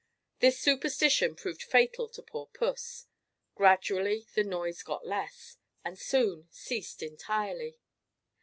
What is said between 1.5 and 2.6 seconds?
fatal to poor